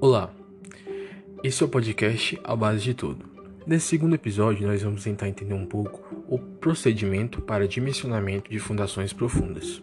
Olá, 0.00 0.30
esse 1.42 1.60
é 1.60 1.66
o 1.66 1.68
podcast 1.68 2.38
A 2.44 2.54
Base 2.54 2.84
de 2.84 2.94
Tudo. 2.94 3.24
Nesse 3.66 3.88
segundo 3.88 4.14
episódio, 4.14 4.64
nós 4.64 4.80
vamos 4.80 5.02
tentar 5.02 5.28
entender 5.28 5.54
um 5.54 5.66
pouco 5.66 6.00
o 6.28 6.38
procedimento 6.38 7.42
para 7.42 7.66
dimensionamento 7.66 8.48
de 8.48 8.60
fundações 8.60 9.12
profundas. 9.12 9.82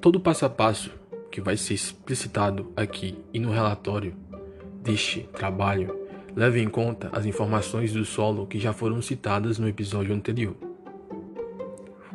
Todo 0.00 0.18
passo 0.18 0.46
a 0.46 0.50
passo 0.50 0.90
que 1.30 1.40
vai 1.40 1.56
ser 1.56 1.74
explicitado 1.74 2.72
aqui 2.74 3.16
e 3.32 3.38
no 3.38 3.52
relatório 3.52 4.16
deste 4.82 5.20
trabalho 5.32 5.96
leva 6.34 6.58
em 6.58 6.68
conta 6.68 7.08
as 7.12 7.24
informações 7.24 7.92
do 7.92 8.04
solo 8.04 8.48
que 8.48 8.58
já 8.58 8.72
foram 8.72 9.00
citadas 9.00 9.60
no 9.60 9.68
episódio 9.68 10.12
anterior. 10.12 10.56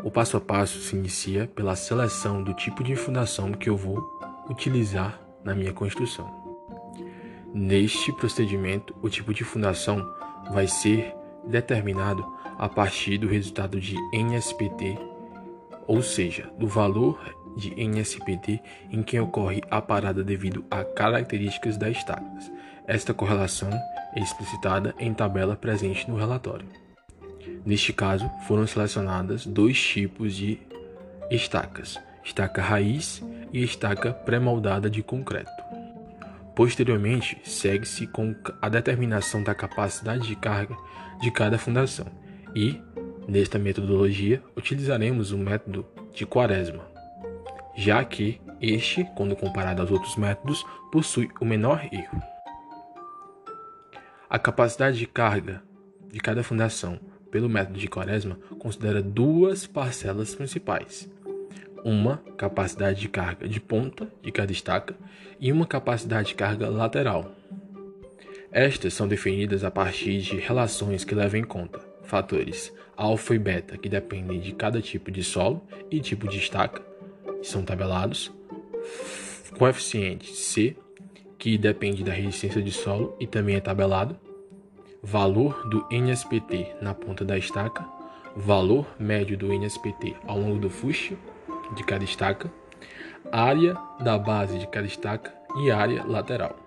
O 0.04 0.12
passo 0.12 0.36
a 0.36 0.42
passo 0.42 0.80
se 0.80 0.98
inicia 0.98 1.50
pela 1.56 1.78
seleção 1.78 2.44
do 2.44 2.54
tipo 2.54 2.84
de 2.84 2.94
fundação 2.94 3.54
que 3.54 3.70
eu 3.70 3.78
vou 3.78 4.04
utilizar 4.50 5.22
na 5.46 5.56
minha 5.56 5.72
construção. 5.72 6.43
Neste 7.54 8.12
procedimento, 8.12 8.96
o 9.02 9.10
tipo 9.10 9.32
de 9.32 9.44
fundação 9.44 10.04
vai 10.52 10.68
ser 10.68 11.14
determinado 11.46 12.26
a 12.58 12.68
partir 12.68 13.20
do 13.20 13.28
resultado 13.28 13.80
de 13.80 13.96
NSPT, 14.12 14.98
ou 15.86 16.02
seja, 16.02 16.50
do 16.58 16.68
valor 16.68 17.20
de 17.56 17.72
NSPT 17.80 18.60
em 18.90 19.04
que 19.04 19.20
ocorre 19.20 19.62
a 19.70 19.80
parada 19.80 20.24
devido 20.24 20.66
a 20.72 20.84
características 20.84 21.78
das 21.78 21.98
estacas. 21.98 22.52
Esta 22.88 23.14
correlação 23.14 23.70
é 24.16 24.20
explicitada 24.20 24.96
em 25.00 25.14
tabela 25.14 25.56
presente 25.56 26.10
no 26.10 26.18
relatório. 26.18 26.68
Neste 27.64 27.94
caso, 27.94 28.30
foram 28.48 28.66
selecionadas 28.66 29.46
dois 29.46 29.80
tipos 29.80 30.36
de 30.36 30.60
estacas: 31.30 32.00
estaca 32.24 32.62
raiz 32.62 33.22
e 33.52 33.64
estaca 33.64 34.12
pré-moldada 34.12 34.90
de 34.90 35.04
concreto. 35.04 35.63
Posteriormente, 36.56 37.38
segue-se 37.44 38.06
com 38.08 38.36
a 38.62 38.70
determinação 38.70 39.44
da 39.44 39.56
capacidade 39.56 40.28
de 40.28 40.36
carga 40.36 40.78
de 41.20 41.32
cada 41.32 41.58
fundação 41.58 42.06
e, 42.56 42.80
nesta 43.28 43.58
metodologia, 43.58 44.44
utilizaremos 44.56 45.32
o 45.32 45.38
método 45.38 45.86
de 46.14 46.26
Quaresma, 46.26 46.86
já 47.76 48.04
que 48.06 48.40
este, 48.62 49.04
quando 49.16 49.36
comparado 49.36 49.82
aos 49.82 49.92
outros 49.92 50.16
métodos, 50.16 50.64
possui 50.92 51.30
o 51.42 51.46
menor 51.46 51.88
erro. 51.92 52.22
A 54.30 54.38
capacidade 54.38 54.98
de 54.98 55.08
carga 55.08 55.62
de 56.08 56.20
cada 56.20 56.44
fundação 56.44 57.00
pelo 57.32 57.50
método 57.50 57.80
de 57.80 57.88
Quaresma 57.88 58.38
considera 58.60 59.02
duas 59.02 59.66
parcelas 59.66 60.36
principais, 60.36 61.10
uma 61.84 62.18
capacidade 62.38 63.00
de 63.00 63.10
carga 63.10 63.48
de 63.48 63.60
ponta 63.60 64.12
de 64.22 64.32
cada 64.32 64.52
estaca 64.52 64.96
e 65.40 65.52
uma 65.52 65.66
capacidade 65.66 66.30
de 66.30 66.36
carga 66.36 66.70
lateral. 66.70 67.32
Estas 68.52 68.94
são 68.94 69.08
definidas 69.08 69.64
a 69.64 69.72
partir 69.72 70.22
de 70.22 70.38
relações 70.38 71.04
que 71.04 71.16
levam 71.16 71.40
em 71.40 71.44
conta 71.44 71.94
fatores 72.04 72.72
alfa 72.96 73.34
e 73.34 73.40
beta 73.40 73.78
que 73.78 73.90
dependem 73.90 74.40
de 74.40 74.54
cada 74.54 74.82
tipo 74.82 75.10
de 75.12 75.24
solo 75.24 75.66
e 75.90 76.00
tipo 76.00 76.28
de 76.28 76.38
estaca, 76.38 76.82
que 77.42 77.48
são 77.48 77.64
tabelados, 77.64 78.32
coeficiente 79.58 80.34
C, 80.36 80.76
que 81.38 81.58
depende 81.58 82.04
da 82.04 82.14
resistência 82.14 82.62
de 82.62 82.72
solo 82.72 83.16
e 83.20 83.28
também 83.28 83.56
é 83.56 83.60
tabelado, 83.60 84.16
valor 85.02 85.68
do 85.68 85.86
NSPT 85.92 86.76
na 86.82 86.94
ponta 86.94 87.26
da 87.26 87.38
estaca, 87.38 87.86
valor 88.36 88.88
médio 89.00 89.38
do 89.38 89.52
NSPT 89.52 90.16
ao 90.26 90.40
longo 90.40 90.60
do 90.60 90.70
fuste 90.70 91.18
de 91.76 91.84
cada 91.84 92.04
estaca, 92.04 92.52
área 93.32 93.78
da 94.00 94.18
base 94.18 94.60
de 94.60 94.68
cada 94.68 94.86
estaca 94.86 95.34
e 95.58 95.72
área 95.72 96.04
lateral. 96.04 96.58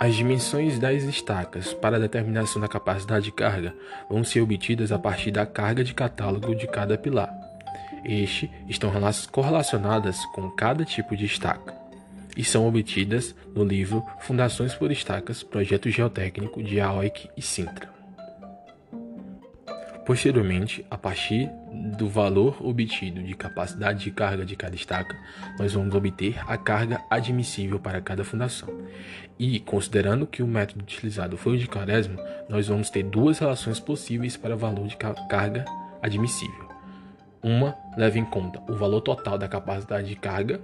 As 0.00 0.14
dimensões 0.14 0.78
das 0.78 1.02
estacas 1.02 1.74
para 1.74 2.00
determinação 2.00 2.60
da 2.60 2.66
capacidade 2.66 3.26
de 3.26 3.32
carga 3.32 3.74
vão 4.08 4.24
ser 4.24 4.40
obtidas 4.40 4.90
a 4.90 4.98
partir 4.98 5.30
da 5.30 5.44
carga 5.44 5.84
de 5.84 5.92
catálogo 5.92 6.54
de 6.54 6.66
cada 6.66 6.96
pilar. 6.96 7.30
Estes 8.02 8.48
estão 8.66 8.90
correlacionadas 9.30 10.24
com 10.32 10.50
cada 10.50 10.86
tipo 10.86 11.14
de 11.14 11.26
estaca 11.26 11.74
e 12.34 12.42
são 12.42 12.66
obtidas 12.66 13.34
no 13.54 13.62
livro 13.62 14.02
Fundações 14.20 14.74
por 14.74 14.90
Estacas, 14.90 15.42
Projeto 15.42 15.90
Geotécnico 15.90 16.62
de 16.62 16.80
AOIC 16.80 17.28
e 17.36 17.42
Sintra. 17.42 17.99
Posteriormente, 20.10 20.84
a 20.90 20.98
partir 20.98 21.48
do 21.96 22.08
valor 22.08 22.56
obtido 22.66 23.22
de 23.22 23.32
capacidade 23.32 24.02
de 24.02 24.10
carga 24.10 24.44
de 24.44 24.56
cada 24.56 24.74
estaca, 24.74 25.16
nós 25.56 25.72
vamos 25.72 25.94
obter 25.94 26.36
a 26.50 26.58
carga 26.58 27.00
admissível 27.08 27.78
para 27.78 28.00
cada 28.00 28.24
fundação. 28.24 28.68
E, 29.38 29.60
considerando 29.60 30.26
que 30.26 30.42
o 30.42 30.48
método 30.48 30.82
utilizado 30.82 31.36
foi 31.36 31.54
o 31.54 31.58
de 31.58 31.68
Quaresma, 31.68 32.20
nós 32.48 32.66
vamos 32.66 32.90
ter 32.90 33.04
duas 33.04 33.38
relações 33.38 33.78
possíveis 33.78 34.36
para 34.36 34.56
o 34.56 34.58
valor 34.58 34.88
de 34.88 34.96
carga 34.96 35.64
admissível. 36.02 36.68
Uma 37.40 37.76
leva 37.96 38.18
em 38.18 38.24
conta 38.24 38.60
o 38.68 38.74
valor 38.74 39.02
total 39.02 39.38
da 39.38 39.46
capacidade 39.46 40.08
de 40.08 40.16
carga 40.16 40.60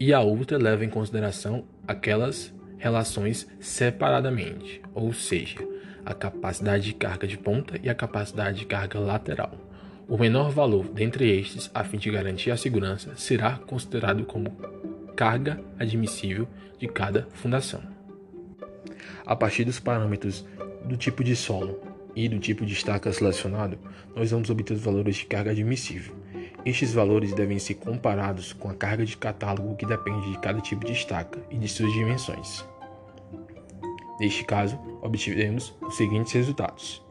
e 0.00 0.14
a 0.14 0.20
outra 0.20 0.56
leva 0.56 0.82
em 0.82 0.88
consideração 0.88 1.66
aquelas 1.86 2.54
relações 2.78 3.46
separadamente, 3.60 4.80
ou 4.94 5.12
seja, 5.12 5.58
a 6.04 6.14
capacidade 6.14 6.84
de 6.84 6.94
carga 6.94 7.26
de 7.26 7.38
ponta 7.38 7.78
e 7.82 7.88
a 7.88 7.94
capacidade 7.94 8.58
de 8.58 8.66
carga 8.66 8.98
lateral. 8.98 9.52
O 10.08 10.18
menor 10.18 10.50
valor 10.50 10.88
dentre 10.88 11.30
estes, 11.38 11.70
a 11.72 11.84
fim 11.84 11.96
de 11.96 12.10
garantir 12.10 12.50
a 12.50 12.56
segurança, 12.56 13.12
será 13.16 13.58
considerado 13.58 14.24
como 14.24 14.50
carga 15.16 15.60
admissível 15.78 16.48
de 16.78 16.88
cada 16.88 17.28
fundação. 17.32 17.80
A 19.24 19.36
partir 19.36 19.64
dos 19.64 19.78
parâmetros 19.78 20.44
do 20.84 20.96
tipo 20.96 21.22
de 21.22 21.36
solo 21.36 21.80
e 22.14 22.28
do 22.28 22.38
tipo 22.38 22.66
de 22.66 22.72
estaca 22.72 23.12
selecionado, 23.12 23.78
nós 24.14 24.30
vamos 24.30 24.50
obter 24.50 24.74
os 24.74 24.82
valores 24.82 25.16
de 25.16 25.26
carga 25.26 25.52
admissível. 25.52 26.14
Estes 26.64 26.92
valores 26.92 27.32
devem 27.32 27.58
ser 27.58 27.74
comparados 27.74 28.52
com 28.52 28.68
a 28.68 28.74
carga 28.74 29.04
de 29.04 29.16
catálogo 29.16 29.76
que 29.76 29.86
depende 29.86 30.30
de 30.30 30.38
cada 30.38 30.60
tipo 30.60 30.84
de 30.84 30.92
estaca 30.92 31.40
e 31.50 31.56
de 31.56 31.68
suas 31.68 31.92
dimensões. 31.92 32.64
Neste 34.18 34.44
caso, 34.44 34.78
obtivemos 35.00 35.74
os 35.82 35.96
seguintes 35.96 36.32
resultados. 36.32 37.04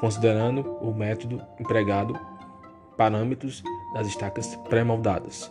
Considerando 0.00 0.60
o 0.80 0.92
método 0.94 1.42
empregado, 1.58 2.18
parâmetros 2.96 3.62
das 3.94 4.06
estacas 4.06 4.54
pré-moldadas. 4.68 5.50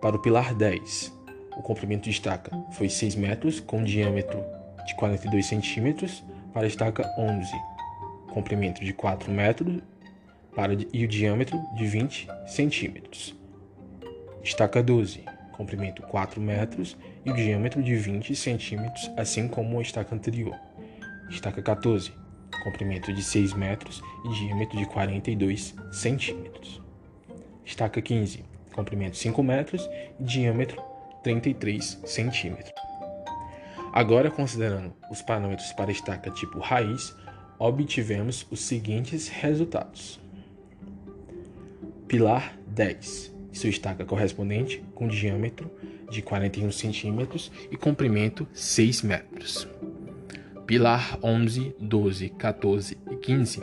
Para 0.00 0.16
o 0.16 0.18
pilar 0.18 0.54
10, 0.54 1.12
o 1.56 1.62
comprimento 1.62 2.04
de 2.04 2.10
estaca 2.10 2.56
foi 2.72 2.88
6 2.88 3.16
metros 3.16 3.60
com 3.60 3.82
diâmetro 3.82 4.44
de 4.86 4.94
42 4.94 5.46
centímetros 5.46 6.22
para 6.52 6.64
a 6.64 6.68
estaca 6.68 7.04
11, 7.18 7.50
comprimento 8.32 8.84
de 8.84 8.92
4 8.92 9.32
metros 9.32 9.82
para, 10.54 10.72
e 10.92 11.04
o 11.04 11.08
diâmetro 11.08 11.58
de 11.74 11.86
20 11.86 12.28
centímetros. 12.46 13.34
Estaca 14.42 14.82
12, 14.82 15.24
comprimento 15.56 16.02
4 16.02 16.40
metros 16.40 16.96
e 17.24 17.30
o 17.30 17.34
diâmetro 17.34 17.82
de 17.82 17.96
20 17.96 18.34
centímetros, 18.36 19.10
assim 19.16 19.48
como 19.48 19.78
a 19.78 19.82
estaca 19.82 20.14
anterior. 20.14 20.54
Estaca 21.30 21.62
14, 21.62 22.12
comprimento 22.62 23.12
de 23.12 23.22
6 23.22 23.54
metros 23.54 24.02
e 24.24 24.34
diâmetro 24.34 24.78
de 24.78 24.86
42 24.86 25.74
centímetros. 25.90 26.82
Estaca 27.64 28.00
15, 28.00 28.44
comprimento 28.74 29.16
5 29.16 29.42
metros 29.42 29.88
e 30.20 30.22
diâmetro 30.22 30.80
33 31.22 32.00
centímetros. 32.04 32.72
Agora, 33.92 34.30
considerando 34.30 34.92
os 35.10 35.22
parâmetros 35.22 35.72
para 35.72 35.90
estaca 35.90 36.30
tipo 36.30 36.58
raiz, 36.58 37.16
obtivemos 37.58 38.46
os 38.50 38.60
seguintes 38.60 39.28
resultados. 39.28 40.20
Pilar 42.06 42.56
10 42.68 43.35
sua 43.56 43.70
estaca 43.70 44.04
correspondente 44.04 44.82
com 44.94 45.08
diâmetro 45.08 45.70
de 46.10 46.22
41 46.22 46.70
centímetros 46.70 47.50
e 47.70 47.76
comprimento 47.76 48.46
6 48.52 49.02
metros. 49.02 49.68
Pilar 50.66 51.18
11, 51.22 51.74
12, 51.80 52.28
14 52.30 52.98
e 53.10 53.16
15 53.16 53.60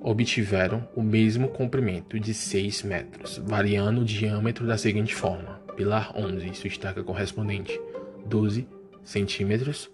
obtiveram 0.00 0.88
o 0.94 1.02
mesmo 1.02 1.48
comprimento 1.48 2.18
de 2.18 2.32
6 2.32 2.82
metros, 2.84 3.38
variando 3.44 4.00
o 4.00 4.04
diâmetro 4.04 4.66
da 4.66 4.78
seguinte 4.78 5.14
forma: 5.14 5.60
pilar 5.76 6.12
11 6.16 6.48
e 6.48 6.54
sua 6.54 6.68
estaca 6.68 7.02
correspondente 7.02 7.78
12 8.26 8.66
centímetros, 9.02 9.90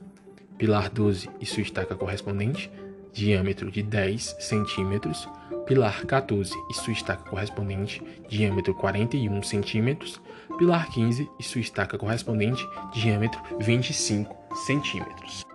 pilar 0.58 0.90
12 0.90 1.28
e 1.40 1.46
sua 1.46 1.62
estaca 1.62 1.94
correspondente 1.94 2.70
diâmetro 3.16 3.70
de 3.70 3.82
10 3.82 4.36
centímetros, 4.38 5.26
pilar 5.64 6.04
14 6.04 6.52
e 6.70 6.74
sua 6.74 6.92
estaca 6.92 7.28
correspondente, 7.30 8.02
diâmetro 8.28 8.74
41 8.74 9.42
centímetros, 9.42 10.20
pilar 10.58 10.86
15 10.90 11.26
e 11.38 11.42
sua 11.42 11.62
estaca 11.62 11.96
correspondente, 11.96 12.62
diâmetro 12.92 13.40
25 13.58 14.36
centímetros. 14.66 15.46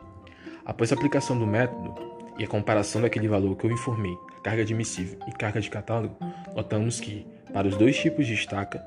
Após 0.65 0.91
a 0.91 0.95
aplicação 0.95 1.37
do 1.37 1.45
método 1.45 1.93
e 2.39 2.43
a 2.43 2.47
comparação 2.47 2.99
daquele 2.99 3.27
valor 3.27 3.55
que 3.55 3.67
eu 3.67 3.71
informei, 3.71 4.17
carga 4.43 4.63
admissível 4.63 5.19
e 5.27 5.31
carga 5.31 5.61
de 5.61 5.69
catálogo, 5.69 6.17
notamos 6.55 6.99
que, 6.99 7.27
para 7.53 7.67
os 7.67 7.77
dois 7.77 7.95
tipos 7.95 8.25
de 8.25 8.33
estaca, 8.33 8.83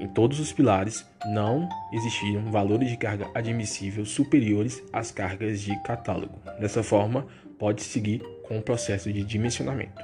em 0.00 0.08
todos 0.08 0.40
os 0.40 0.52
pilares 0.52 1.06
não 1.26 1.68
existiram 1.92 2.50
valores 2.50 2.88
de 2.88 2.96
carga 2.96 3.30
admissível 3.34 4.06
superiores 4.06 4.82
às 4.92 5.10
cargas 5.10 5.60
de 5.60 5.78
catálogo. 5.82 6.40
Dessa 6.58 6.82
forma, 6.82 7.26
pode 7.58 7.82
seguir 7.82 8.22
com 8.48 8.58
o 8.58 8.62
processo 8.62 9.12
de 9.12 9.22
dimensionamento, 9.22 10.02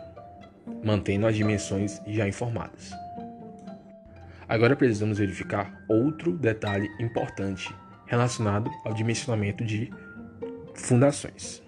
mantendo 0.85 1.27
as 1.27 1.35
dimensões 1.35 2.01
já 2.07 2.29
informadas. 2.29 2.93
Agora 4.47 4.77
precisamos 4.77 5.19
verificar 5.19 5.83
outro 5.89 6.37
detalhe 6.37 6.89
importante 7.01 7.75
relacionado 8.07 8.71
ao 8.85 8.93
dimensionamento 8.93 9.65
de 9.65 9.91
fundações, 10.75 11.63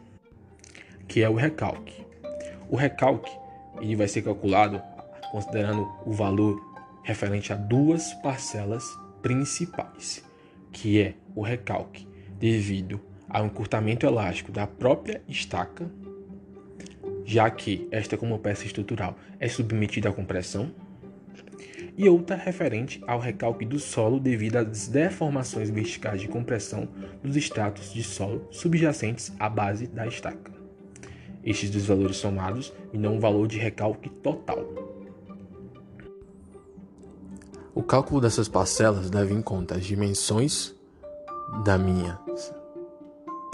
que 1.09 1.23
é 1.23 1.29
o 1.29 1.35
recalque. 1.35 2.07
O 2.69 2.77
recalque 2.77 3.33
ele 3.81 3.97
vai 3.97 4.07
ser 4.07 4.23
calculado 4.23 4.81
considerando 5.33 5.89
o 6.05 6.13
valor 6.13 6.61
referente 7.09 7.55
a 7.55 7.57
duas 7.57 8.13
parcelas 8.13 8.85
principais, 9.23 10.23
que 10.71 11.01
é 11.01 11.15
o 11.35 11.41
recalque 11.41 12.07
devido 12.39 13.01
ao 13.27 13.47
encurtamento 13.47 14.05
elástico 14.05 14.53
da 14.53 14.67
própria 14.67 15.23
estaca, 15.27 15.91
já 17.25 17.49
que 17.49 17.89
esta 17.91 18.19
como 18.19 18.39
peça 18.39 18.67
estrutural 18.67 19.17
é 19.41 19.49
submetida 19.49 20.11
à 20.11 20.13
compressão, 20.13 20.71
e 21.97 22.07
outra 22.11 22.37
referente 22.37 23.03
ao 23.07 23.19
recalque 23.19 23.65
do 23.65 23.79
solo 23.79 24.21
devido 24.21 24.57
às 24.57 24.87
deformações 24.87 25.71
verticais 25.71 26.21
de 26.21 26.29
compressão 26.29 26.87
dos 27.25 27.37
estratos 27.37 27.95
de 27.95 28.03
solo 28.03 28.47
subjacentes 28.51 29.33
à 29.41 29.49
base 29.49 29.87
da 29.87 30.07
estaca. 30.07 30.53
Estes 31.43 31.71
dois 31.71 31.87
valores 31.87 32.19
somados 32.19 32.71
me 32.93 32.99
dão 32.99 33.15
um 33.15 33.19
valor 33.19 33.49
de 33.49 33.59
recalque 33.59 34.11
total. 34.11 34.98
Cálculo 37.89 38.21
dessas 38.21 38.49
parcelas 38.49 39.11
leva 39.11 39.33
em 39.33 39.41
conta 39.41 39.77
as 39.77 39.87
dimensões 39.87 40.75
da 41.65 41.79
minha 41.79 42.21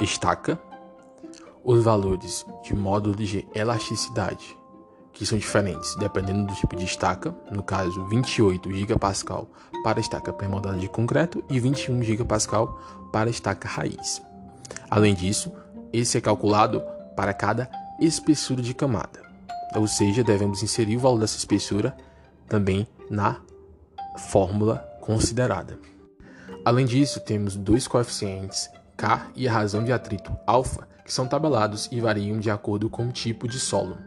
estaca, 0.00 0.58
os 1.62 1.84
valores 1.84 2.44
de 2.64 2.74
módulo 2.74 3.14
de 3.14 3.46
elasticidade, 3.54 4.58
que 5.12 5.24
são 5.24 5.38
diferentes 5.38 5.94
dependendo 6.00 6.48
do 6.48 6.54
tipo 6.56 6.74
de 6.74 6.84
estaca, 6.84 7.32
no 7.48 7.62
caso 7.62 8.04
28 8.06 8.72
GPa 8.72 9.12
para 9.84 10.00
estaca 10.00 10.32
pré-moldada 10.32 10.78
de 10.78 10.88
concreto 10.88 11.44
e 11.48 11.60
21 11.60 12.02
GPa 12.02 12.66
para 13.12 13.30
estaca 13.30 13.68
raiz. 13.68 14.20
Além 14.90 15.14
disso, 15.14 15.52
esse 15.92 16.18
é 16.18 16.20
calculado 16.20 16.82
para 17.14 17.32
cada 17.32 17.70
espessura 18.00 18.60
de 18.60 18.74
camada, 18.74 19.22
ou 19.76 19.86
seja, 19.86 20.24
devemos 20.24 20.60
inserir 20.60 20.96
o 20.96 21.00
valor 21.00 21.20
dessa 21.20 21.38
espessura 21.38 21.96
também 22.48 22.84
na 23.08 23.43
fórmula 24.16 24.78
considerada. 25.00 25.78
Além 26.64 26.86
disso, 26.86 27.20
temos 27.20 27.56
dois 27.56 27.86
coeficientes 27.86 28.70
K 28.96 29.28
e 29.34 29.48
a 29.48 29.52
razão 29.52 29.84
de 29.84 29.92
atrito 29.92 30.34
alfa, 30.46 30.88
que 31.04 31.12
são 31.12 31.26
tabelados 31.26 31.88
e 31.92 32.00
variam 32.00 32.38
de 32.38 32.50
acordo 32.50 32.88
com 32.88 33.06
o 33.06 33.12
tipo 33.12 33.46
de 33.46 33.60
solo. 33.60 33.98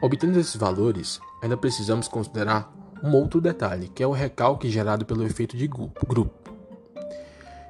Obtendo 0.00 0.38
esses 0.38 0.56
valores, 0.56 1.20
ainda 1.42 1.56
precisamos 1.56 2.08
considerar 2.08 2.72
um 3.02 3.14
outro 3.14 3.40
detalhe, 3.40 3.88
que 3.88 4.02
é 4.02 4.06
o 4.06 4.12
recalque 4.12 4.70
gerado 4.70 5.04
pelo 5.04 5.24
efeito 5.24 5.56
de 5.56 5.66
grupo. 5.66 6.54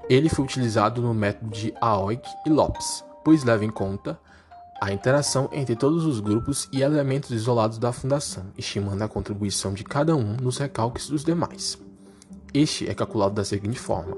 Ele 0.08 0.28
foi 0.28 0.44
utilizado 0.44 1.02
no 1.02 1.12
método 1.12 1.50
de 1.50 1.74
Aoik 1.80 2.28
e 2.46 2.50
Lopes, 2.50 3.04
pois 3.24 3.42
leva 3.42 3.64
em 3.64 3.70
conta 3.70 4.18
a 4.80 4.92
interação 4.92 5.48
entre 5.52 5.74
todos 5.74 6.04
os 6.04 6.20
grupos 6.20 6.68
e 6.72 6.82
elementos 6.82 7.30
isolados 7.30 7.78
da 7.78 7.92
fundação, 7.92 8.46
estimando 8.56 9.02
a 9.02 9.08
contribuição 9.08 9.72
de 9.72 9.84
cada 9.84 10.14
um 10.14 10.36
nos 10.36 10.58
recalques 10.58 11.08
dos 11.08 11.24
demais. 11.24 11.78
Este 12.52 12.88
é 12.88 12.94
calculado 12.94 13.34
da 13.34 13.44
seguinte 13.44 13.78
forma: 13.78 14.16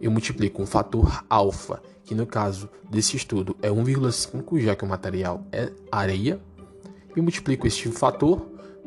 eu 0.00 0.10
multiplico 0.10 0.62
um 0.62 0.66
fator 0.66 1.24
alfa, 1.28 1.82
que 2.04 2.14
no 2.14 2.26
caso 2.26 2.68
desse 2.88 3.16
estudo 3.16 3.56
é 3.62 3.68
1,5, 3.68 4.60
já 4.60 4.76
que 4.76 4.84
o 4.84 4.88
material 4.88 5.42
é 5.52 5.70
areia, 5.90 6.40
e 7.16 7.20
multiplico 7.20 7.66
este 7.66 7.88
fator 7.90 8.46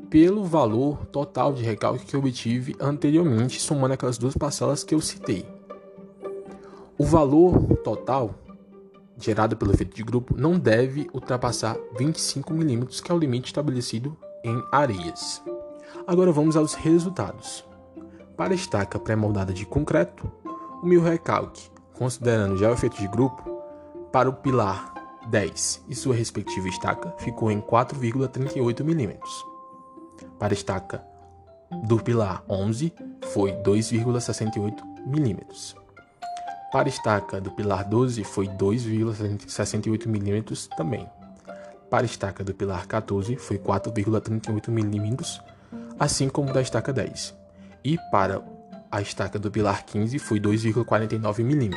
pelo 0.10 0.44
valor 0.44 1.06
total 1.08 1.54
de 1.54 1.64
recalque 1.64 2.06
que 2.06 2.16
obtive 2.16 2.76
anteriormente, 2.80 3.60
somando 3.60 3.96
aquelas 3.96 4.18
duas 4.18 4.36
parcelas 4.36 4.84
que 4.84 4.94
eu 4.94 5.02
citei. 5.02 5.46
O 6.98 7.04
valor 7.04 7.78
total 7.78 8.36
gerado 9.18 9.56
pelo 9.56 9.74
efeito 9.74 9.96
de 9.96 10.04
grupo 10.04 10.36
não 10.38 10.58
deve 10.58 11.10
ultrapassar 11.14 11.78
25 11.98 12.54
mm, 12.54 12.86
que 13.04 13.12
é 13.12 13.16
o 13.16 13.18
limite 13.18 13.48
estabelecido 13.48 14.18
em 14.44 14.62
areias. 14.72 15.42
Agora 16.06 16.32
vamos 16.32 16.56
aos 16.56 16.74
resultados. 16.74 17.66
Para 18.36 18.54
a 18.54 18.56
estaca 18.56 19.00
pré-moldada 19.00 19.54
de 19.54 19.66
concreto, 19.66 20.30
o 20.82 20.86
meu 20.86 21.02
recalque, 21.02 21.70
considerando 21.94 22.58
já 22.58 22.70
o 22.70 22.74
efeito 22.74 22.98
de 22.98 23.08
grupo, 23.08 23.44
para 24.12 24.30
o 24.30 24.34
pilar 24.34 24.94
10 25.28 25.86
e 25.88 25.96
sua 25.96 26.16
respectiva 26.16 26.68
estaca 26.68 27.14
ficou 27.20 27.50
em 27.52 27.62
4,38 27.62 28.84
mm. 28.84 29.20
Para 30.38 30.54
a 30.54 30.56
estaca 30.56 31.04
do 31.86 31.98
pilar 31.98 32.44
11 32.50 32.94
foi 33.34 33.52
2,68 33.54 34.82
mm. 35.06 35.83
Para 36.74 36.90
estaca 36.90 37.40
do 37.40 37.52
pilar 37.52 37.88
12 37.88 38.24
foi 38.24 38.48
2,68 38.48 40.08
mm 40.08 40.70
também. 40.76 41.08
Para 41.88 42.04
estaca 42.04 42.44
do 42.44 42.52
pilar 42.52 42.88
14 42.88 43.36
foi 43.36 43.60
4,38 43.60 44.70
mm, 44.70 45.18
assim 46.00 46.28
como 46.28 46.52
da 46.52 46.64
estaca 46.64 46.92
10. 46.92 47.36
E 47.84 48.00
para 48.10 48.44
a 48.90 49.00
estaca 49.00 49.38
do 49.38 49.52
pilar 49.52 49.86
15 49.86 50.18
foi 50.18 50.40
2,49 50.40 51.44
mm. 51.44 51.76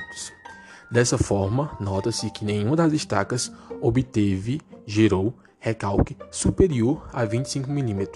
Dessa 0.91 1.19
forma, 1.19 1.77
nota-se 1.79 2.31
que 2.31 2.47
nenhuma 2.47 2.75
das 2.75 2.95
estacas 2.95 3.53
obteve, 3.83 4.63
gerou, 4.87 5.35
recalque 5.59 6.17
superior 6.31 7.07
a 7.13 7.23
25 7.27 7.71
mm, 7.71 8.07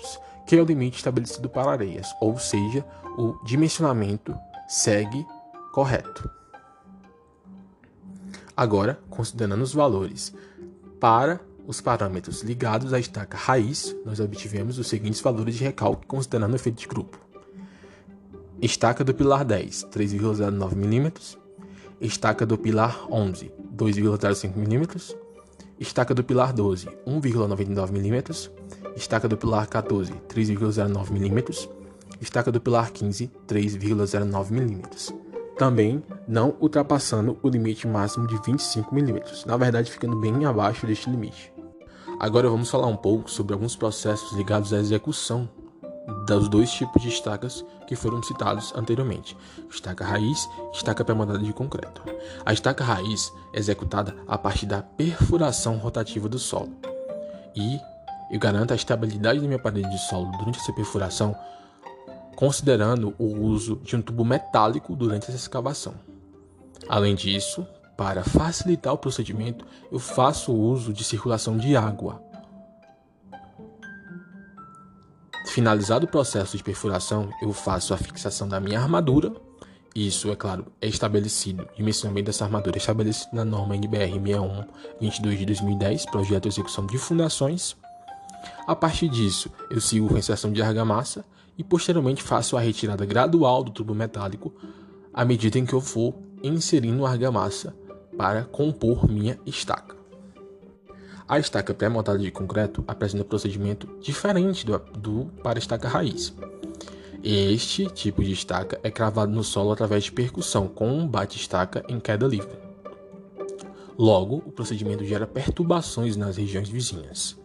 que 0.46 0.56
é 0.56 0.62
o 0.62 0.64
limite 0.64 0.96
estabelecido 0.96 1.50
para 1.50 1.72
areias, 1.72 2.08
ou 2.22 2.38
seja, 2.38 2.82
o 3.18 3.34
dimensionamento 3.44 4.34
segue 4.66 5.26
correto. 5.74 6.39
Agora, 8.60 9.00
considerando 9.08 9.62
os 9.62 9.72
valores 9.72 10.34
para 11.00 11.40
os 11.66 11.80
parâmetros 11.80 12.42
ligados 12.42 12.92
à 12.92 13.00
estaca 13.00 13.34
raiz, 13.34 13.96
nós 14.04 14.20
obtivemos 14.20 14.78
os 14.78 14.86
seguintes 14.86 15.22
valores 15.22 15.54
de 15.54 15.64
recalque 15.64 16.06
considerando 16.06 16.52
o 16.52 16.56
efeito 16.56 16.78
de 16.78 16.86
grupo. 16.86 17.18
Estaca 18.60 19.02
do 19.02 19.14
pilar 19.14 19.46
10, 19.46 19.86
3,09 19.86 20.74
mm. 20.74 21.12
Estaca 22.02 22.44
do 22.44 22.58
pilar 22.58 23.10
11, 23.10 23.50
2,05 23.74 24.54
mm. 24.54 25.16
Estaca 25.78 26.12
do 26.12 26.22
pilar 26.22 26.52
12, 26.52 26.86
1,99 27.06 27.90
mm. 27.92 28.94
Estaca 28.94 29.26
do 29.26 29.38
pilar 29.38 29.66
14, 29.68 30.12
3,09 30.28 31.10
mm. 31.12 31.68
Estaca 32.20 32.52
do 32.52 32.60
pilar 32.60 32.90
15, 32.90 33.30
3,09 33.48 34.50
mm 34.50 35.19
também 35.60 36.02
não 36.26 36.56
ultrapassando 36.58 37.38
o 37.42 37.48
limite 37.50 37.86
máximo 37.86 38.26
de 38.26 38.40
25 38.40 38.94
mm, 38.94 39.20
na 39.44 39.58
verdade 39.58 39.90
ficando 39.90 40.16
bem 40.16 40.46
abaixo 40.46 40.86
deste 40.86 41.10
limite. 41.10 41.52
Agora 42.18 42.48
vamos 42.48 42.70
falar 42.70 42.86
um 42.86 42.96
pouco 42.96 43.30
sobre 43.30 43.52
alguns 43.52 43.76
processos 43.76 44.32
ligados 44.32 44.72
à 44.72 44.78
execução 44.78 45.46
dos 46.26 46.48
dois 46.48 46.72
tipos 46.72 47.02
de 47.02 47.10
estacas 47.10 47.62
que 47.86 47.94
foram 47.94 48.22
citados 48.22 48.72
anteriormente, 48.74 49.36
estaca 49.70 50.02
raiz 50.02 50.48
e 50.72 50.76
estaca 50.78 51.04
permanente 51.04 51.44
de 51.44 51.52
concreto. 51.52 52.02
A 52.42 52.54
estaca 52.54 52.82
raiz 52.82 53.30
é 53.52 53.58
executada 53.58 54.16
a 54.26 54.38
partir 54.38 54.64
da 54.64 54.80
perfuração 54.80 55.76
rotativa 55.76 56.26
do 56.26 56.38
solo 56.38 56.72
e 57.54 57.78
eu 58.32 58.40
garanto 58.40 58.72
a 58.72 58.76
estabilidade 58.76 59.40
da 59.40 59.46
minha 59.46 59.58
parede 59.58 59.90
de 59.90 59.98
solo 60.08 60.30
durante 60.38 60.58
essa 60.58 60.72
perfuração 60.72 61.36
considerando 62.40 63.14
o 63.18 63.26
uso 63.26 63.76
de 63.84 63.94
um 63.94 64.00
tubo 64.00 64.24
metálico 64.24 64.96
durante 64.96 65.24
essa 65.24 65.36
escavação. 65.36 65.92
Além 66.88 67.14
disso, 67.14 67.66
para 67.98 68.24
facilitar 68.24 68.94
o 68.94 68.98
procedimento, 68.98 69.66
eu 69.92 69.98
faço 69.98 70.50
uso 70.50 70.90
de 70.90 71.04
circulação 71.04 71.58
de 71.58 71.76
água. 71.76 72.22
Finalizado 75.48 76.06
o 76.06 76.08
processo 76.08 76.56
de 76.56 76.64
perfuração, 76.64 77.28
eu 77.42 77.52
faço 77.52 77.92
a 77.92 77.98
fixação 77.98 78.48
da 78.48 78.58
minha 78.58 78.80
armadura. 78.80 79.30
Isso, 79.94 80.30
é 80.30 80.36
claro, 80.36 80.64
é 80.80 80.86
estabelecido, 80.86 81.68
dimensionamento 81.76 82.26
dessa 82.26 82.46
armadura 82.46 82.76
é 82.76 82.78
estabelecido 82.78 83.36
na 83.36 83.44
norma 83.44 83.76
NBR 83.76 84.12
6122 84.12 85.38
de 85.40 85.44
2010, 85.44 86.06
projeto 86.06 86.44
de 86.44 86.48
execução 86.48 86.86
de 86.86 86.96
fundações. 86.96 87.76
A 88.66 88.74
partir 88.74 89.08
disso, 89.08 89.50
eu 89.70 89.80
sigo 89.80 90.08
com 90.08 90.16
a 90.16 90.18
inserção 90.18 90.52
de 90.52 90.62
argamassa 90.62 91.24
e 91.58 91.64
posteriormente 91.64 92.22
faço 92.22 92.56
a 92.56 92.60
retirada 92.60 93.04
gradual 93.04 93.62
do 93.62 93.70
tubo 93.70 93.94
metálico 93.94 94.54
à 95.12 95.24
medida 95.24 95.58
em 95.58 95.66
que 95.66 95.72
eu 95.72 95.80
for 95.80 96.14
inserindo 96.42 97.04
argamassa 97.04 97.74
para 98.16 98.44
compor 98.44 99.10
minha 99.10 99.38
estaca. 99.44 99.96
A 101.28 101.38
estaca 101.38 101.72
pré-montada 101.72 102.18
de 102.18 102.30
concreto 102.30 102.82
apresenta 102.88 103.24
um 103.24 103.28
procedimento 103.28 103.88
diferente 104.00 104.66
do, 104.66 104.78
do 104.78 105.26
para 105.42 105.58
estaca 105.58 105.88
raiz. 105.88 106.34
Este 107.22 107.86
tipo 107.86 108.24
de 108.24 108.32
estaca 108.32 108.80
é 108.82 108.90
cravado 108.90 109.32
no 109.32 109.44
solo 109.44 109.70
através 109.70 110.04
de 110.04 110.12
percussão, 110.12 110.66
com 110.66 110.90
um 110.90 111.06
bate-estaca 111.06 111.84
em 111.88 112.00
queda 112.00 112.26
livre. 112.26 112.58
Logo, 113.98 114.36
o 114.46 114.50
procedimento 114.50 115.04
gera 115.04 115.26
perturbações 115.26 116.16
nas 116.16 116.36
regiões 116.36 116.68
vizinhas. 116.68 117.39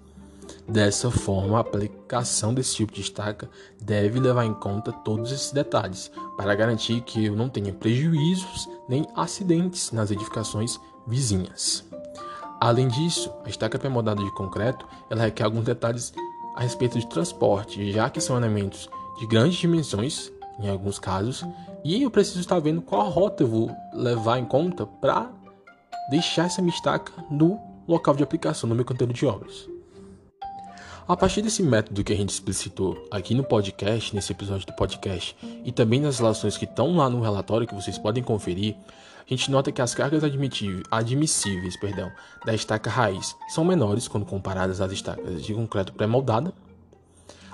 Dessa 0.68 1.12
forma, 1.12 1.58
a 1.58 1.62
aplicação 1.62 2.52
desse 2.52 2.76
tipo 2.76 2.92
de 2.92 3.02
estaca 3.02 3.48
deve 3.80 4.20
levar 4.20 4.46
em 4.46 4.54
conta 4.54 4.92
todos 4.92 5.32
esses 5.32 5.52
detalhes 5.52 6.12
para 6.36 6.56
garantir 6.56 7.02
que 7.02 7.26
eu 7.26 7.36
não 7.36 7.48
tenha 7.48 7.72
prejuízos 7.72 8.68
nem 8.90 9.06
acidentes 9.16 9.92
nas 9.92 10.10
edificações 10.10 10.80
vizinhas. 11.06 11.86
Além 12.60 12.88
disso, 12.88 13.32
a 13.46 13.50
estaca 13.50 13.78
pré-moldada 13.78 14.24
de 14.24 14.34
concreto 14.34 14.88
ela 15.08 15.22
requer 15.22 15.44
alguns 15.44 15.66
detalhes 15.66 16.12
a 16.56 16.62
respeito 16.62 16.98
de 16.98 17.08
transporte, 17.08 17.92
já 17.92 18.10
que 18.10 18.20
são 18.20 18.36
elementos 18.36 18.90
de 19.20 19.28
grandes 19.28 19.60
dimensões, 19.60 20.32
em 20.60 20.68
alguns 20.68 20.98
casos, 20.98 21.46
e 21.84 22.02
eu 22.02 22.10
preciso 22.10 22.40
estar 22.40 22.60
vendo 22.60 22.82
qual 22.82 23.10
rota 23.10 23.44
eu 23.44 23.48
vou 23.48 23.72
levar 23.94 24.40
em 24.40 24.46
conta 24.46 24.86
para 24.86 25.30
deixar 26.10 26.46
essa 26.46 26.62
minha 26.62 26.74
estaca 26.74 27.12
no 27.30 27.60
local 27.88 28.16
de 28.16 28.24
aplicação, 28.24 28.68
no 28.68 28.76
meu 28.76 28.86
canteiro 28.86 29.14
de 29.14 29.26
obras. 29.26 29.75
A 31.08 31.16
partir 31.16 31.44
desse 31.44 31.62
método 31.62 32.04
que 32.04 32.12
a 32.12 32.16
gente 32.16 32.32
explicitou 32.32 33.08
aqui 33.12 33.36
no 33.36 33.44
podcast, 33.44 34.16
nesse 34.16 34.32
episódio 34.32 34.66
do 34.66 34.74
podcast, 34.74 35.38
e 35.64 35.72
também 35.72 36.02
nas 36.02 36.18
relações 36.18 36.58
que 36.58 36.66
estão 36.66 36.96
lá 36.96 37.08
no 37.08 37.22
relatório 37.22 37.68
que 37.68 37.76
vocês 37.76 37.96
podem 37.96 38.24
conferir, 38.24 38.76
a 39.20 39.30
gente 39.30 39.52
nota 39.52 39.72
que 39.72 39.84
as 39.84 39.94
cargas 39.94 40.24
admissíveis 40.24 41.80
perdão, 41.80 42.12
da 42.44 42.56
estaca 42.56 42.90
raiz 42.90 43.36
são 43.50 43.64
menores 43.64 44.08
quando 44.08 44.26
comparadas 44.26 44.82
às 44.82 44.92
estacas 44.92 45.44
de 45.44 45.54
concreto 45.54 45.94
pré-moldada. 45.94 46.52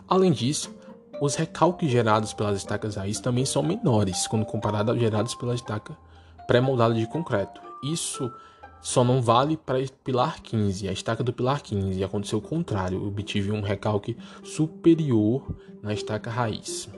Além 0.07 0.31
disso, 0.31 0.73
os 1.21 1.35
recalques 1.35 1.91
gerados 1.91 2.31
pelas 2.31 2.55
estacas 2.55 2.95
raiz 2.95 3.19
também 3.19 3.43
são 3.43 3.61
menores 3.61 4.27
quando 4.27 4.45
comparados 4.45 4.91
aos 4.91 4.99
gerados 4.99 5.35
pela 5.35 5.55
estaca 5.55 5.93
pré-moldada 6.47 6.93
de 6.93 7.05
concreto. 7.05 7.61
Isso 7.83 8.31
só 8.81 9.03
não 9.03 9.21
vale 9.21 9.55
para 9.55 9.79
pilar 10.03 10.41
15, 10.41 10.87
a 10.87 10.91
estaca 10.91 11.23
do 11.23 11.31
pilar 11.31 11.61
15. 11.61 12.03
Aconteceu 12.03 12.39
o 12.39 12.41
contrário, 12.41 12.97
eu 12.97 13.07
obtive 13.07 13.51
um 13.51 13.61
recalque 13.61 14.17
superior 14.43 15.55
na 15.81 15.93
estaca 15.93 16.29
raiz. 16.29 16.89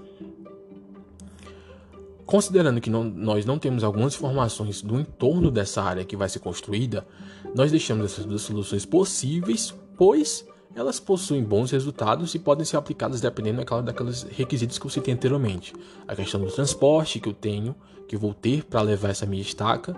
Considerando 2.25 2.79
que 2.79 2.89
não, 2.89 3.03
nós 3.03 3.45
não 3.45 3.59
temos 3.59 3.83
algumas 3.83 4.15
informações 4.15 4.81
do 4.81 4.99
entorno 4.99 5.51
dessa 5.51 5.83
área 5.83 6.05
que 6.05 6.15
vai 6.15 6.29
ser 6.29 6.39
construída, 6.39 7.05
nós 7.53 7.69
deixamos 7.69 8.05
essas 8.05 8.25
duas 8.25 8.41
soluções 8.41 8.85
possíveis, 8.85 9.73
pois 9.97 10.45
elas 10.75 10.99
possuem 10.99 11.43
bons 11.43 11.69
resultados 11.71 12.33
e 12.33 12.39
podem 12.39 12.65
ser 12.65 12.77
aplicadas 12.77 13.21
dependendo 13.21 13.57
daquela, 13.57 13.83
daqueles 13.83 14.23
requisitos 14.23 14.79
que 14.79 14.85
eu 14.85 14.89
citei 14.89 15.13
anteriormente. 15.13 15.73
A 16.07 16.15
questão 16.15 16.41
do 16.41 16.49
transporte 16.49 17.19
que 17.19 17.29
eu 17.29 17.33
tenho, 17.33 17.75
que 18.07 18.15
eu 18.15 18.19
vou 18.19 18.33
ter 18.33 18.63
para 18.63 18.81
levar 18.81 19.09
essa 19.09 19.25
minha 19.25 19.41
estaca, 19.41 19.95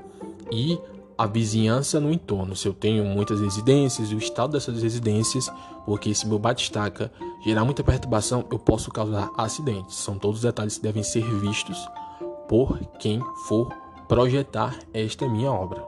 e 0.51 0.77
a 1.17 1.25
vizinhança 1.25 1.99
no 1.99 2.11
entorno, 2.11 2.55
se 2.55 2.67
eu 2.67 2.73
tenho 2.73 3.05
muitas 3.05 3.39
residências, 3.39 4.11
o 4.11 4.17
estado 4.17 4.53
dessas 4.53 4.81
residências, 4.81 5.49
porque 5.85 6.13
se 6.13 6.27
meu 6.27 6.37
batistaca 6.37 7.11
gerar 7.43 7.63
muita 7.63 7.83
perturbação, 7.83 8.45
eu 8.51 8.59
posso 8.59 8.91
causar 8.91 9.31
acidentes. 9.37 9.95
São 9.95 10.17
todos 10.17 10.41
detalhes 10.41 10.77
que 10.77 10.83
devem 10.83 11.03
ser 11.03 11.23
vistos 11.39 11.77
por 12.47 12.77
quem 12.99 13.21
for 13.47 13.71
projetar 14.07 14.77
esta 14.93 15.27
minha 15.27 15.51
obra. 15.51 15.83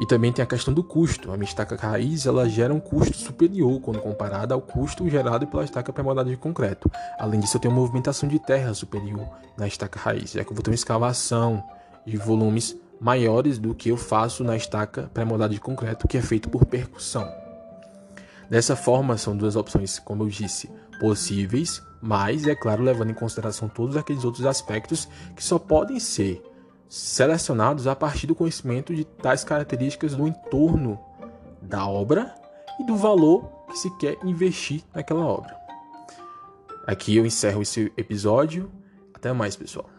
E 0.00 0.06
também 0.06 0.32
tem 0.32 0.42
a 0.42 0.46
questão 0.46 0.72
do 0.72 0.82
custo. 0.82 1.30
A 1.30 1.36
minha 1.36 1.48
estaca 1.48 1.76
raiz 1.76 2.26
ela 2.26 2.48
gera 2.48 2.72
um 2.72 2.80
custo 2.80 3.16
superior 3.16 3.78
quando 3.80 4.00
comparada 4.00 4.54
ao 4.54 4.60
custo 4.60 5.08
gerado 5.08 5.46
pela 5.46 5.64
estaca 5.64 5.92
pré-moldada 5.92 6.30
de 6.30 6.36
concreto. 6.36 6.90
Além 7.18 7.38
disso, 7.38 7.56
eu 7.56 7.60
tenho 7.60 7.74
uma 7.74 7.80
movimentação 7.80 8.28
de 8.28 8.38
terra 8.38 8.72
superior 8.72 9.28
na 9.56 9.66
estaca 9.66 10.00
raiz, 10.00 10.32
já 10.32 10.42
que 10.42 10.50
eu 10.50 10.54
vou 10.54 10.62
ter 10.62 10.70
uma 10.70 10.74
escavação 10.74 11.62
de 12.06 12.16
volumes 12.16 12.76
maiores 13.02 13.58
do 13.58 13.74
que 13.74 13.88
eu 13.88 13.96
faço 13.96 14.44
na 14.44 14.56
estaca 14.56 15.10
pré-moldada 15.12 15.52
de 15.52 15.60
concreto, 15.60 16.06
que 16.06 16.16
é 16.16 16.22
feito 16.22 16.48
por 16.48 16.64
percussão. 16.64 17.28
Dessa 18.48 18.76
forma, 18.76 19.18
são 19.18 19.36
duas 19.36 19.56
opções, 19.56 19.98
como 19.98 20.22
eu 20.22 20.28
disse, 20.28 20.70
possíveis, 21.00 21.82
mas, 22.00 22.46
é 22.46 22.54
claro, 22.54 22.84
levando 22.84 23.10
em 23.10 23.14
consideração 23.14 23.68
todos 23.68 23.96
aqueles 23.96 24.24
outros 24.24 24.46
aspectos 24.46 25.08
que 25.34 25.42
só 25.42 25.58
podem 25.58 25.98
ser 25.98 26.40
selecionados 26.88 27.88
a 27.88 27.96
partir 27.96 28.28
do 28.28 28.36
conhecimento 28.36 28.94
de 28.94 29.04
tais 29.04 29.42
características 29.42 30.14
do 30.14 30.28
entorno 30.28 30.96
da 31.60 31.84
obra 31.86 32.32
e 32.78 32.84
do 32.84 32.94
valor 32.94 33.64
que 33.68 33.78
se 33.78 33.90
quer 33.96 34.16
investir 34.22 34.84
naquela 34.94 35.24
obra. 35.24 35.56
Aqui 36.86 37.16
eu 37.16 37.26
encerro 37.26 37.62
esse 37.62 37.92
episódio. 37.96 38.70
Até 39.14 39.32
mais, 39.32 39.56
pessoal. 39.56 39.91